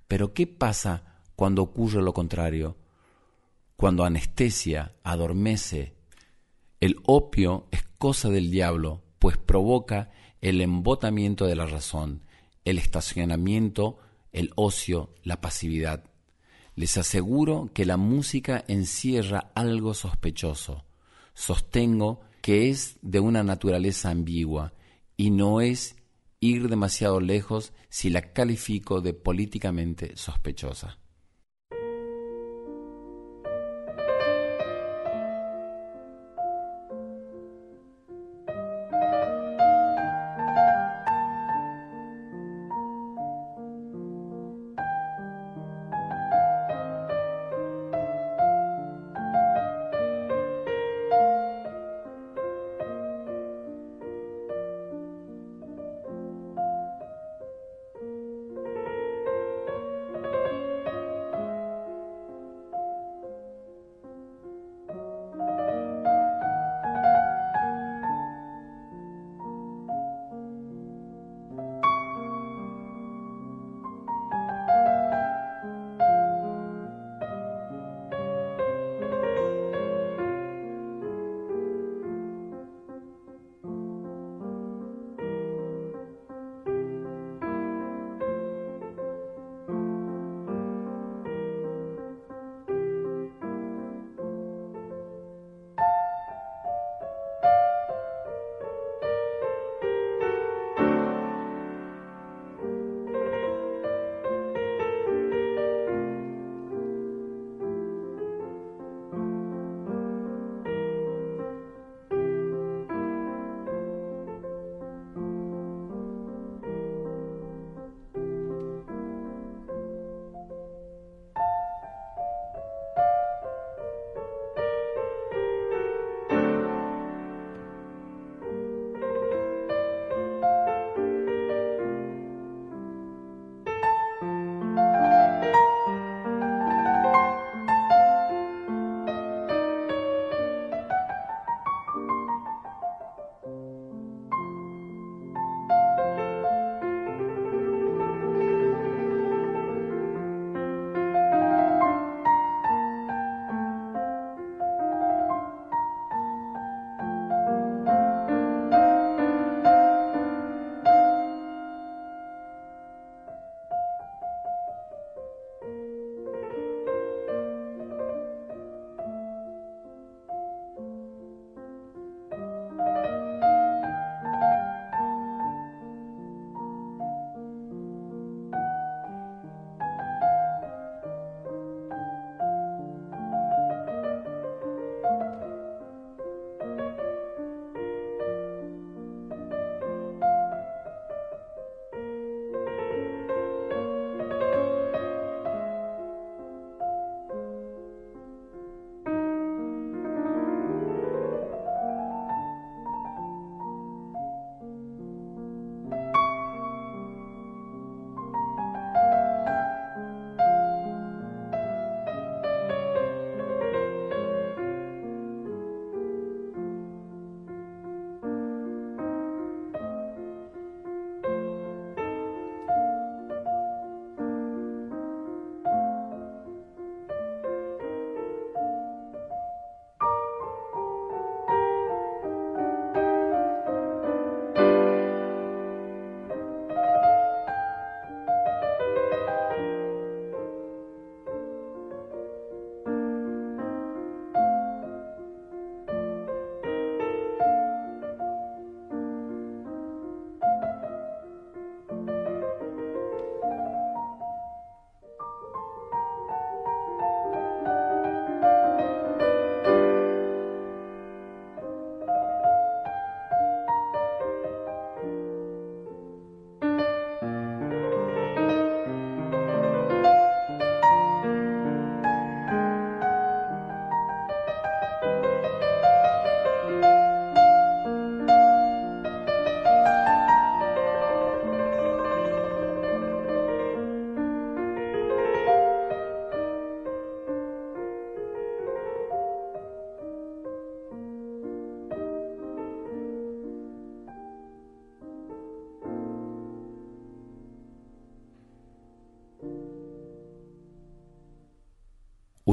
Pero 0.08 0.32
¿qué 0.32 0.46
pasa 0.46 1.20
cuando 1.36 1.62
ocurre 1.62 2.02
lo 2.02 2.14
contrario? 2.14 2.76
Cuando 3.76 4.04
anestesia, 4.04 4.96
adormece. 5.02 5.94
El 6.80 6.96
opio 7.04 7.68
es 7.70 7.82
cosa 7.98 8.30
del 8.30 8.50
diablo, 8.50 9.02
pues 9.18 9.36
provoca 9.36 10.10
el 10.40 10.60
embotamiento 10.60 11.46
de 11.46 11.56
la 11.56 11.66
razón, 11.66 12.22
el 12.64 12.78
estacionamiento, 12.78 13.98
el 14.32 14.50
ocio, 14.56 15.14
la 15.22 15.40
pasividad. 15.40 16.04
Les 16.76 16.98
aseguro 16.98 17.70
que 17.72 17.86
la 17.86 17.96
música 17.96 18.64
encierra 18.68 19.50
algo 19.54 19.94
sospechoso. 19.94 20.84
Sostengo 21.32 22.20
que 22.42 22.68
es 22.68 22.98
de 23.00 23.18
una 23.18 23.42
naturaleza 23.42 24.10
ambigua 24.10 24.74
y 25.16 25.30
no 25.30 25.62
es 25.62 25.96
ir 26.38 26.68
demasiado 26.68 27.20
lejos 27.20 27.72
si 27.88 28.10
la 28.10 28.32
califico 28.32 29.00
de 29.00 29.14
políticamente 29.14 30.16
sospechosa. 30.16 30.98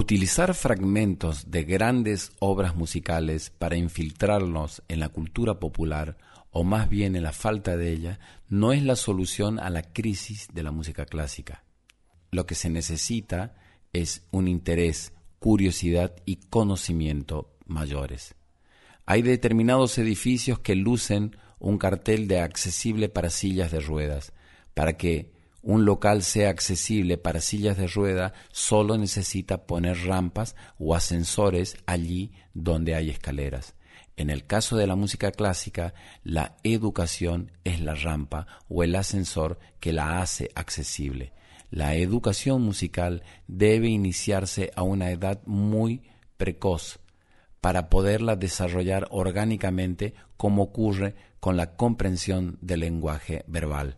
Utilizar 0.04 0.54
fragmentos 0.54 1.50
de 1.50 1.64
grandes 1.64 2.34
obras 2.40 2.76
musicales 2.76 3.52
para 3.52 3.78
infiltrarnos 3.78 4.84
en 4.90 5.00
la 5.00 5.08
cultura 5.08 5.62
popular, 5.62 6.18
o 6.52 6.66
más 6.66 6.90
bien 6.90 7.16
en 7.16 7.24
la 7.24 7.32
falta 7.32 7.78
de 7.78 7.94
ella, 7.94 8.20
no 8.50 8.74
es 8.74 8.84
la 8.84 8.98
solución 8.98 9.60
a 9.60 9.70
la 9.70 9.82
crisis 9.82 10.50
de 10.54 10.62
la 10.62 10.72
música 10.72 11.06
clásica. 11.06 11.64
Lo 12.32 12.46
que 12.46 12.54
se 12.54 12.70
necesita 12.70 13.56
es 13.94 14.28
un 14.32 14.50
interés, 14.50 15.14
curiosidad 15.40 16.14
y 16.26 16.36
conocimiento 16.50 17.56
mayores. 17.66 18.36
Hay 19.06 19.22
determinados 19.22 19.98
edificios 19.98 20.60
que 20.60 20.76
lucen 20.76 21.38
un 21.60 21.78
cartel 21.78 22.28
de 22.28 22.42
accesible 22.42 23.08
para 23.08 23.30
sillas 23.30 23.72
de 23.72 23.80
ruedas, 23.80 24.34
para 24.74 24.98
que 24.98 25.32
un 25.64 25.86
local 25.86 26.24
sea 26.24 26.50
accesible 26.50 27.18
para 27.18 27.40
sillas 27.40 27.78
de 27.78 27.88
rueda 27.88 28.34
solo 28.52 28.98
necesita 28.98 29.66
poner 29.66 30.06
rampas 30.06 30.56
o 30.78 30.94
ascensores 30.94 31.78
allí 31.86 32.34
donde 32.54 32.96
hay 32.96 33.10
escaleras. 33.10 33.74
En 34.18 34.30
el 34.30 34.46
caso 34.46 34.76
de 34.76 34.86
la 34.86 34.96
música 34.96 35.32
clásica, 35.32 35.94
la 36.24 36.58
educación 36.64 37.52
es 37.64 37.80
la 37.80 37.96
rampa 37.96 38.46
o 38.68 38.84
el 38.84 38.94
ascensor 38.94 39.58
que 39.80 39.94
la 39.94 40.22
hace 40.22 40.52
accesible. 40.54 41.32
La 41.72 41.96
educación 41.96 42.62
musical 42.62 43.24
debe 43.48 43.88
iniciarse 43.88 44.70
a 44.76 44.84
una 44.84 45.12
edad 45.12 45.42
muy 45.46 46.04
precoz 46.38 47.00
para 47.62 47.90
poderla 47.90 48.36
desarrollar 48.36 49.08
orgánicamente 49.12 50.14
como 50.36 50.64
ocurre 50.64 51.16
con 51.40 51.56
la 51.56 51.78
comprensión 51.78 52.58
del 52.62 52.82
lenguaje 52.82 53.46
verbal 53.48 53.98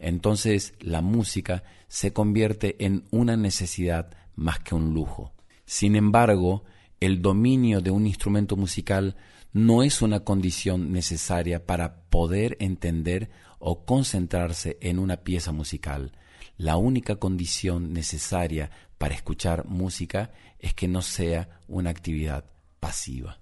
entonces 0.00 0.74
la 0.80 1.00
música 1.00 1.62
se 1.88 2.12
convierte 2.12 2.76
en 2.84 3.04
una 3.10 3.36
necesidad 3.36 4.10
más 4.34 4.58
que 4.58 4.74
un 4.74 4.94
lujo. 4.94 5.32
Sin 5.64 5.96
embargo, 5.96 6.64
el 7.00 7.22
dominio 7.22 7.80
de 7.80 7.90
un 7.90 8.06
instrumento 8.06 8.56
musical 8.56 9.16
no 9.52 9.82
es 9.82 10.02
una 10.02 10.20
condición 10.20 10.92
necesaria 10.92 11.66
para 11.66 12.02
poder 12.10 12.56
entender 12.60 13.30
o 13.58 13.84
concentrarse 13.84 14.78
en 14.80 14.98
una 14.98 15.18
pieza 15.18 15.52
musical. 15.52 16.12
La 16.56 16.76
única 16.76 17.16
condición 17.16 17.92
necesaria 17.92 18.70
para 18.98 19.14
escuchar 19.14 19.66
música 19.66 20.32
es 20.58 20.74
que 20.74 20.88
no 20.88 21.02
sea 21.02 21.60
una 21.68 21.90
actividad 21.90 22.44
pasiva. 22.80 23.38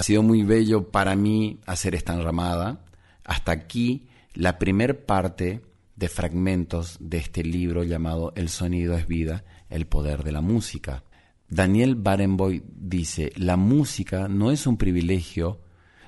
Ha 0.00 0.02
sido 0.02 0.22
muy 0.22 0.44
bello 0.44 0.90
para 0.90 1.14
mí 1.14 1.60
hacer 1.66 1.94
esta 1.94 2.14
enramada. 2.14 2.86
Hasta 3.22 3.52
aquí 3.52 4.08
la 4.32 4.58
primer 4.58 5.04
parte 5.04 5.60
de 5.94 6.08
fragmentos 6.08 6.96
de 7.00 7.18
este 7.18 7.44
libro 7.44 7.84
llamado 7.84 8.32
El 8.34 8.48
sonido 8.48 8.96
es 8.96 9.06
vida, 9.06 9.44
el 9.68 9.86
poder 9.86 10.24
de 10.24 10.32
la 10.32 10.40
música. 10.40 11.04
Daniel 11.50 11.96
Barenboim 11.96 12.62
dice, 12.78 13.30
la 13.36 13.58
música 13.58 14.26
no 14.26 14.50
es 14.50 14.66
un 14.66 14.78
privilegio 14.78 15.60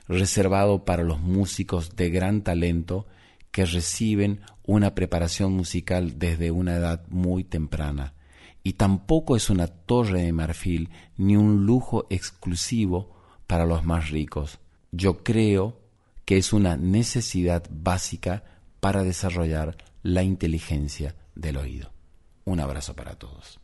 reservado 0.08 0.86
para 0.86 1.02
los 1.02 1.20
músicos 1.20 1.94
de 1.94 2.08
gran 2.08 2.40
talento 2.40 3.06
que 3.50 3.66
reciben 3.66 4.40
una 4.62 4.94
preparación 4.94 5.52
musical 5.52 6.18
desde 6.18 6.50
una 6.50 6.76
edad 6.76 7.04
muy 7.10 7.44
temprana, 7.44 8.14
y 8.62 8.72
tampoco 8.72 9.36
es 9.36 9.50
una 9.50 9.66
torre 9.66 10.22
de 10.22 10.32
marfil 10.32 10.88
ni 11.18 11.36
un 11.36 11.66
lujo 11.66 12.06
exclusivo 12.08 13.11
para 13.52 13.66
los 13.66 13.84
más 13.84 14.08
ricos. 14.08 14.60
Yo 14.92 15.22
creo 15.22 15.78
que 16.24 16.38
es 16.38 16.54
una 16.54 16.78
necesidad 16.78 17.62
básica 17.70 18.44
para 18.80 19.02
desarrollar 19.02 19.76
la 20.02 20.22
inteligencia 20.22 21.14
del 21.34 21.58
oído. 21.58 21.92
Un 22.46 22.60
abrazo 22.60 22.96
para 22.96 23.14
todos. 23.16 23.60